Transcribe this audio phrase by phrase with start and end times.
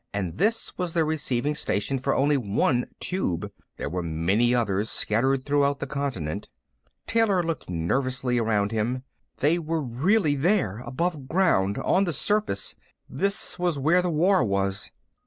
[0.15, 5.45] And this was the receiving station for only one Tube; there were many others, scattered
[5.45, 6.49] throughout the continent.
[7.05, 9.03] Taylor looked nervously around him.
[9.37, 12.75] They were really there, above ground, on the surface.
[13.07, 14.89] This was where the war was.